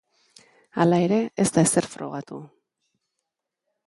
Hala 0.77 0.97
ere, 1.07 1.19
ez 1.43 1.45
da 1.57 1.63
ezer 1.67 1.87
frogatu. 1.91 2.39